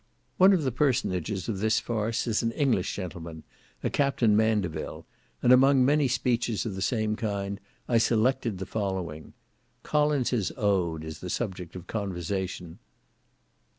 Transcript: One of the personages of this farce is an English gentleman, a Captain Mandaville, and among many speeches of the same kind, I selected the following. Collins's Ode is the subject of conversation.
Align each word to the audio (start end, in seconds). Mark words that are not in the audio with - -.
One 0.37 0.51
of 0.51 0.63
the 0.63 0.71
personages 0.71 1.47
of 1.47 1.59
this 1.59 1.79
farce 1.79 2.25
is 2.25 2.41
an 2.41 2.51
English 2.53 2.95
gentleman, 2.95 3.43
a 3.83 3.89
Captain 3.91 4.35
Mandaville, 4.35 5.05
and 5.43 5.53
among 5.53 5.85
many 5.85 6.07
speeches 6.07 6.65
of 6.65 6.73
the 6.73 6.81
same 6.81 7.15
kind, 7.15 7.59
I 7.87 7.99
selected 7.99 8.57
the 8.57 8.65
following. 8.65 9.33
Collins's 9.83 10.51
Ode 10.57 11.03
is 11.03 11.19
the 11.19 11.29
subject 11.29 11.75
of 11.75 11.85
conversation. 11.85 12.79